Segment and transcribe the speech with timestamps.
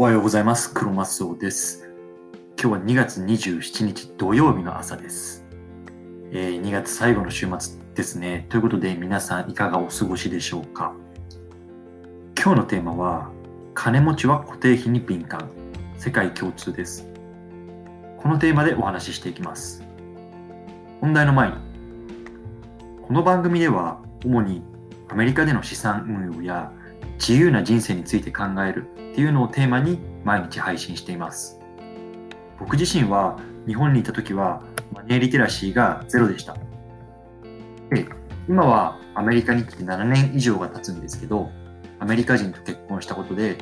[0.00, 0.72] おはようございます。
[0.72, 1.86] 黒マスオです。
[2.58, 5.44] 今日は2月27日土曜日の朝です。
[6.32, 8.46] えー2月最後の週末ですね。
[8.48, 10.94] ということで皆さんいかがお過ごしでしょうか？
[12.34, 13.28] 今日のテーマは
[13.74, 15.50] 金持ちは固定費に敏感。
[15.98, 17.06] 世界共通です。
[18.16, 19.84] このテーマでお話ししていきます。
[21.02, 21.56] 本題の前に、
[23.06, 24.62] この番組では主に
[25.10, 26.72] アメリカでの資産運用や
[27.20, 31.60] 自由な人生について考えるっていうのをテーマに毎日配信しています。
[32.58, 36.54] 僕自身は日本にいた時はマネーリテラシーがゼロでした。
[37.90, 38.06] で、
[38.48, 41.50] 今はアメリカに来て7年以上が経つんですけど、
[41.98, 43.58] アメリカ人と結婚したことで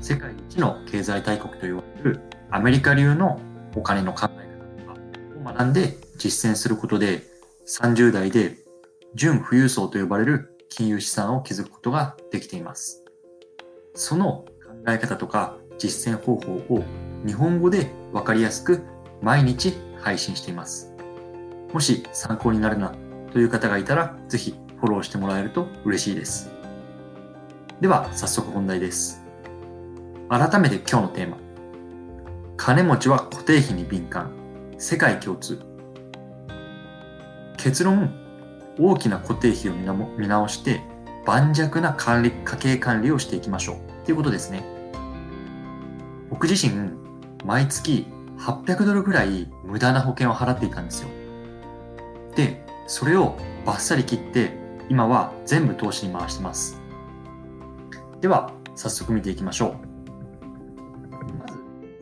[0.00, 2.20] 世界一の経済大国と言われる
[2.50, 3.40] アメリカ流の
[3.74, 7.22] お金の考え方を学んで実践することで
[7.66, 8.58] 30代で
[9.16, 13.04] 純富裕層と呼ばれる金融資産を築くことができています。
[13.94, 16.84] その考え方とか実践方法を
[17.26, 18.82] 日本語でわかりやすく
[19.22, 20.94] 毎日配信しています。
[21.72, 22.94] もし参考になるな
[23.32, 26.50] という方がいたらぜひフォローしてもらえると嬉しいです。
[27.80, 29.22] では早速本題です。
[30.28, 31.38] 改めて今日のテーマ。
[32.56, 34.32] 金持ちは固定費に敏感。
[34.78, 35.60] 世界共通。
[37.56, 38.14] 結論、
[38.78, 40.80] 大きな固定費を見なも見直して
[41.30, 44.04] 盤石な管理家計管理をしていきましょう。
[44.04, 44.64] ということですね。
[46.28, 46.90] 僕自身
[47.44, 48.04] 毎月
[48.36, 51.08] 800ドルぐらい無駄な保険を払っていたんですよ。
[52.34, 56.80] でそれをバッサリ切って今は全部投資に回してます。
[58.20, 59.72] では早速見ていきましょう。
[61.38, 61.54] まず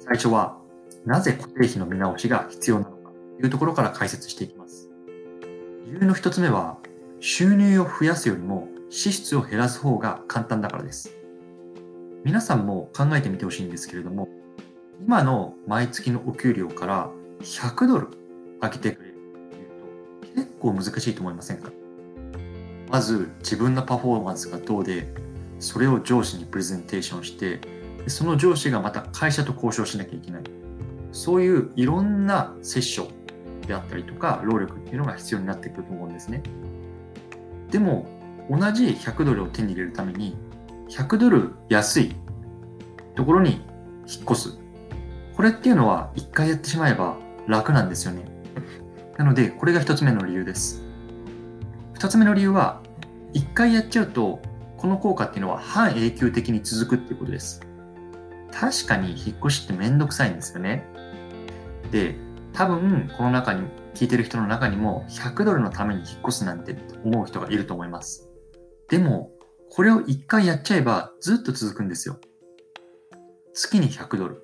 [0.07, 0.57] 最初は
[1.05, 4.89] なぜ固定費の見直しが必要なのかというところから解説していきます。
[5.85, 6.79] 理由の一つ目は
[7.21, 11.15] 収入を増やすよりも支出を減らす方が簡単だからです。
[12.25, 14.29] 皆さんも考えてみてほしいんですけれども
[15.01, 17.11] 今の毎月のお給料から
[17.41, 18.09] 100ドル
[18.61, 19.15] 上げてくれる
[19.53, 21.71] というと結構難しいと思いませんか？
[22.91, 25.15] まず自分のパフォーマンスがどうで
[25.61, 27.61] それを上司にプレゼンテーションして
[28.09, 30.43] その上司がまた会社と交渉しなきゃいけない。
[31.13, 36.43] そういういろんなセッションであったりとか労力っていうのが必要になってくると思うんですね。
[37.71, 38.07] でも
[38.51, 40.37] 同じ100ドルを手に入れるために
[40.91, 42.17] 100ドル安い
[43.15, 43.63] ところに
[44.07, 44.59] 引っ越す。
[45.37, 47.17] これっていうのは一回やってしまえば
[47.47, 48.23] 楽なんですよね。
[49.17, 50.83] なのでこれが一つ目の理由です。
[51.95, 52.81] 二つ目の理由は
[53.33, 54.41] 一回やっちゃうと
[54.77, 57.61] この効果っていうのは半永久的に続くっていうことです。
[58.53, 60.85] 確かに引っ越しってめんどくさいんですよね。
[61.91, 62.17] で
[62.53, 68.28] 多分この中に聞いてる人の中にも100ドルのために引っ越すなんて思う人がいると思います。
[68.89, 69.31] でも
[69.71, 72.19] これを一回やっちゃえばずっと続くんですよ。
[73.53, 74.43] 月に100ドル。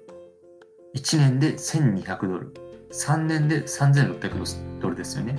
[0.94, 2.52] 1年で1200ドル。
[2.92, 5.38] 3年で3600ドルですよね。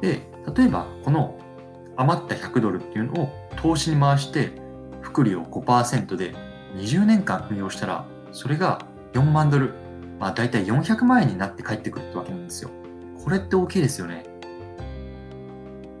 [0.00, 0.22] で
[0.56, 1.38] 例えばこの
[1.96, 4.50] 余った100ドルっていうのを投資に回して
[5.02, 6.34] 複利を5%で
[6.76, 9.74] 20年間運用したらそれが4万ドル。
[10.18, 12.70] まあ大体400万円になって帰ってくるってわけなんですよ。
[13.22, 14.24] これって大きいですよね。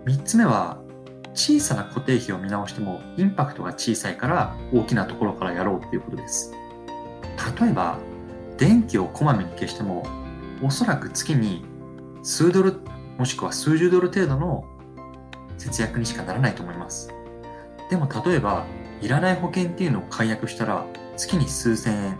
[0.06, 0.78] 3つ目は
[1.34, 6.52] 小さな固定費を見直してもインパクトが小さいから大きなところからやろうっていうことです。
[7.60, 7.98] 例えば
[8.58, 10.04] 電気をこまめに消しても
[10.62, 11.64] おそらく月に
[12.22, 12.80] 数ドル
[13.16, 14.64] もしくは数十ドル程度の
[15.56, 17.10] 節約にしかならないと思います。
[17.90, 18.64] でも例えば
[19.00, 20.84] いらない保険っていうのを解約したら
[21.16, 22.18] 月に数千円。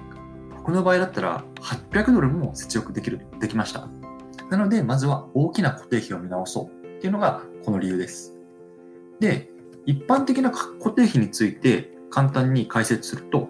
[0.57, 3.89] 僕の場合だったら800ドルも節約できるできました。
[4.51, 8.40] なのでまずは大きな固定費を見直そうっていうのがこの理由です。
[9.21, 9.51] で
[9.87, 13.49] 一般的な固定費について簡単に解説すると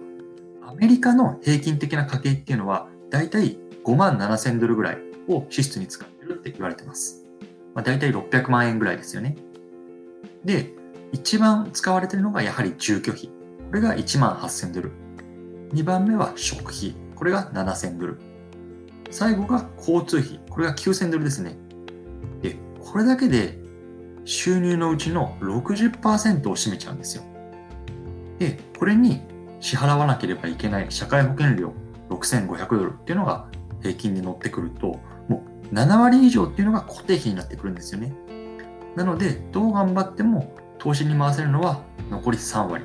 [0.62, 4.98] アメリカの平均的な家計っていうのはだいたい5万7千ドルぐらい
[5.28, 7.26] を支出に使ってるって言われてます。
[7.74, 9.36] まあ、だいたい600万円ぐらいですよね。
[10.44, 10.72] で、
[11.12, 13.28] 一番使われてるのがやはり住居費。
[13.28, 14.92] これが1万8000ドル。
[15.72, 16.94] 2番目は食費。
[17.14, 18.18] これが7000ドル。
[19.10, 20.40] 最後が交通費。
[20.48, 21.56] これが9000ドルですね。
[22.42, 23.59] で、これだけで
[24.30, 27.24] 収入のうちの60%を占めちゃうんですよ。
[28.38, 29.22] で、これに
[29.58, 31.72] 支払わなければいけない社会保険料
[32.08, 33.46] 6500ドルっていうのが
[33.82, 35.42] 平均で乗ってくると、も
[35.72, 38.12] う7割以上っていうのが固定費になってくるんですよね。
[38.94, 42.84] なので、どう頑張っても投資に回せるのは残り3割。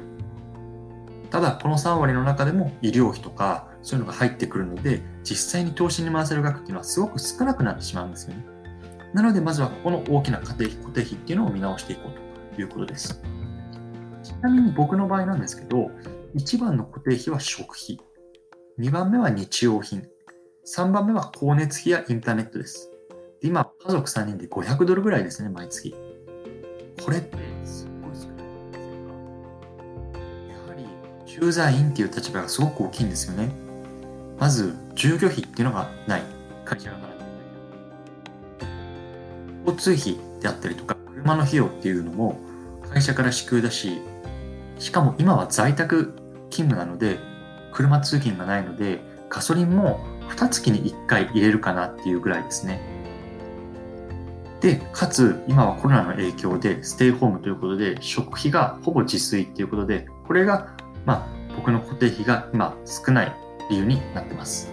[1.29, 8.54] ただ、この3割の中でも医療費とかそういうのが入ってくるので、実際に投資に回せる額っていうのはすごく少なくなってしまうんですよね。
[9.15, 13.21] なので、まずはここの大きな家庭費、固定費っていうのを見直していこうということです。
[14.21, 15.89] ちなみに僕の場合なんですけど、
[16.33, 17.97] 一番の固定費は食費。
[18.77, 20.05] 2番目は日用品。
[20.67, 22.91] 3番目は光熱費やインターネットです。
[23.41, 25.95] で今、家族3人で500ドルぐらいですね、毎月。
[27.01, 29.13] これってすごい少ないんですが、
[30.53, 30.85] やはり
[31.25, 33.49] 駐在員っていう立場がすごく大きいんですよね。
[34.37, 36.23] まず、住居費っていうのがない。
[36.65, 37.14] 会社が。
[39.65, 42.39] 交通費であったりとか、車の費用っていうのも
[42.89, 44.01] 会社から支給だし、
[44.79, 46.13] しかも今は在宅
[46.49, 47.19] 勤務なので、
[47.73, 52.79] 車通勤がないので、ガソリンも2月に1回入れるかなっていうぐらいですね。
[54.61, 60.75] で、かつ今はコロナの影響でステイホームということで食費がほぼ自炊っていうことで、これが
[61.05, 63.35] まあ僕の固定費が今少ない
[63.69, 64.71] 理由になってます。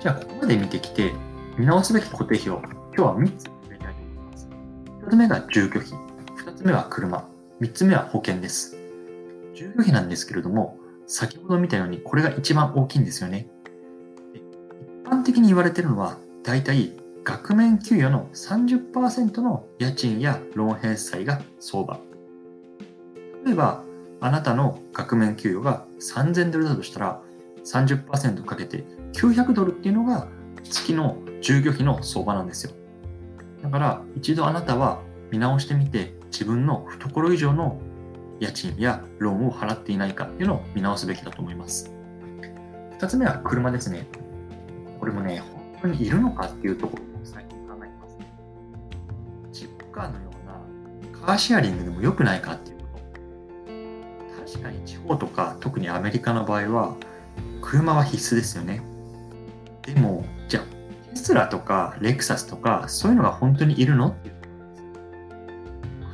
[0.00, 1.12] じゃあここまで見てきて
[1.58, 2.62] 見直すべき固定費を
[2.96, 3.57] 今日は3つ
[5.08, 5.92] 1つ目が住居費、
[6.44, 7.26] 2つ目は車、
[7.62, 8.76] 3つ目は保険です。
[9.54, 10.76] 住居費なんですけれども、
[11.06, 13.48] 先ほど見たようにこれが一番大きいんですよね。
[14.34, 14.42] 一
[15.10, 16.92] 般的に言われてるのは、だいたい
[17.24, 21.98] 額面給与の30%の家賃やローン返済が相場。
[23.46, 23.82] 例えば、
[24.20, 27.22] あなたの額面給与が3000ドルだとしたら、
[27.64, 28.84] 30%かけて
[29.14, 30.28] 900ドルっていうのが
[30.64, 32.72] 月の住居費の相場なんですよ。
[33.68, 37.78] だから、一度あなたは見直してみて、自分の懐以上の
[38.40, 41.92] 家賃やローンを払っていないかっていうのを見直すべきだと思います。
[42.92, 44.06] 二つ目は車ですね。
[44.98, 48.26] これもね、本当にいるのかっていうところを最近考えますね。
[49.52, 52.84] ジップカーのようなカーシェアリングでも良くないかっていうこ
[54.44, 54.50] と。
[54.50, 56.96] 確かに地方とか、特にアメリカの場合は、
[57.60, 58.80] 車は必須ですよね。
[59.82, 60.17] でも、
[61.28, 64.08] スラとかレクサスとか、そういうのが本当にいるの？
[64.08, 64.34] っていう。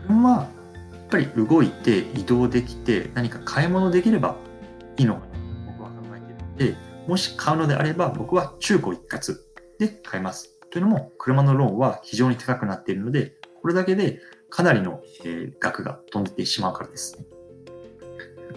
[0.08, 4.34] 車はやっぱり動いて移動できて何か買い物できれば
[4.96, 5.26] いいのかな？
[5.69, 6.76] 僕は考えているので、
[7.06, 9.37] もし買うのであれば僕は中古一括
[9.78, 10.58] で買います。
[10.72, 14.19] というのも車のローンは非常に高くなっているので、これだけで
[14.50, 15.00] かなりの、
[15.61, 17.25] 額が飛んでてしまうからですね。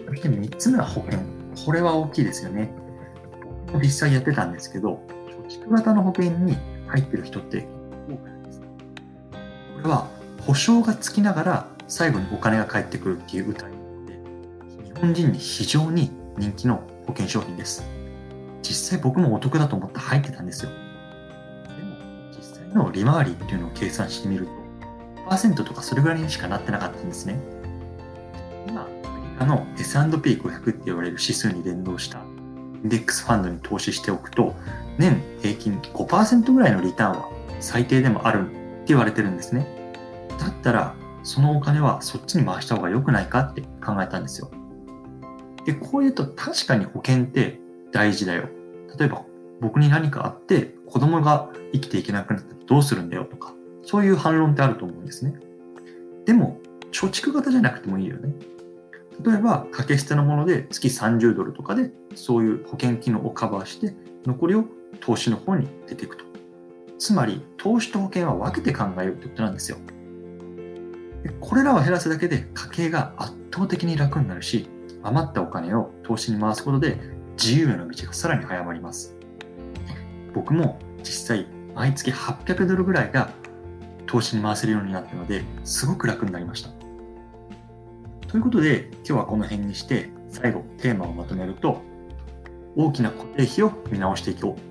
[0.08, 1.20] 3つ目は保険。
[1.64, 2.72] これは大きいですよね。
[3.80, 5.00] 実際やってたんですけど、
[5.48, 6.56] 貯蓄型の保険に
[6.86, 7.66] 入ってる人って
[8.08, 8.66] 多くないですか
[9.76, 10.08] これは
[10.42, 14.14] 保証がつきながら最後にお金が返ってくるっていう歌いなので、
[14.84, 17.82] 日本人に非常に人気の保険商品です。
[18.62, 20.70] 実際僕もお得だと思って入ってたんですよ。
[20.70, 21.96] でも、
[22.36, 24.52] 実際の利回りっていうのを計算してみると、
[25.30, 27.38] 5%とかそれぐらいにしかなってなかったんですね。
[28.66, 28.92] 今、アメ
[29.30, 34.54] リカの S&P500 って言われる指数に連動したインデックスファンドに投資しておくと、
[34.98, 37.30] 年平均5%ぐらいのリターンは
[37.60, 39.66] 最低でもあるって言われてるんですね。
[40.38, 44.50] だったら、そのお金はそっちに回した方が良くないかって考えたんですよ。
[45.64, 47.60] で、こう言うと確かに保険って
[47.92, 48.48] 大事だよ。
[48.98, 49.24] 例えば、
[49.60, 55.34] 僕に何かあって子供が生きていけなくなったらどうするんだよとか、そういう反論ってあると思うんですね。
[56.24, 56.60] でも、
[56.92, 58.34] 貯蓄型じゃなくてもいいよね。
[59.24, 64.64] 例えば、掛け捨てのもので月30ドルとかで、そういう保険機能をカバーして、残りを
[65.00, 66.24] 投資の方に出ていくと。
[66.98, 69.78] つまり、投資と保険は分けて考えようってことなんですよ。
[71.40, 74.68] これらを減らすだけで家計が圧倒的に楽になるし、
[75.02, 76.98] 余ったお金を投資に回すことで
[77.36, 79.16] 自由への道がさらに早まります。
[80.34, 83.30] 僕も実際毎月800ドルぐらいが
[84.06, 86.70] 投資に回せるようになったので、すごく楽になりました。
[88.26, 91.80] ということで、今日はこの辺にして、最後テーマをまとめると、
[92.76, 94.67] 大きな固定費を見直していこう。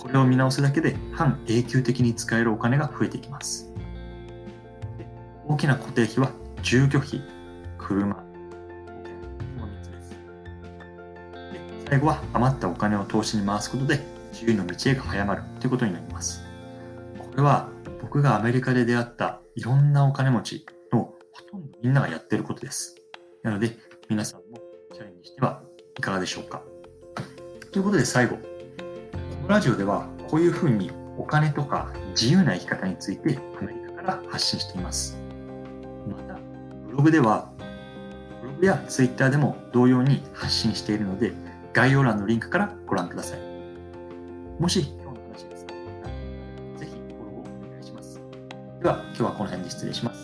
[0.00, 3.72] これを見直すだけで半永久的に使えるお金が増えていきます。
[5.46, 6.30] 大きな固定費は
[6.62, 7.22] 住居費、
[7.78, 8.20] 車、保
[9.02, 9.14] 険
[9.58, 10.10] の3つです。
[11.52, 14.00] で最後は余ったお金を投資に回すことで
[14.32, 16.42] 自由の道へが早まるということになります。
[17.18, 17.68] これは
[18.00, 22.96] 僕がアメリカで出会ったいろんなお金持ちのほとんどみんながやってることです。
[23.42, 23.76] なので
[24.08, 24.58] 皆さんも
[24.92, 25.62] チャレンジしては
[25.98, 26.62] いかがでしょうか。
[27.72, 28.38] ということで最後、
[29.44, 35.18] このラジオではこういうふうにお金とか自由な生き方についてアメリカから発信しています。
[36.08, 36.38] また、
[36.86, 37.50] ブログでは、
[38.40, 41.34] ブログやツイッターでも同様に発信しているので、
[41.74, 43.38] 概要欄のリンクからご覧ください。
[44.58, 48.20] もし今日の話が参考になったら、ぜひフォローをお願いします。
[48.80, 50.23] では、今日はこの辺で失礼します。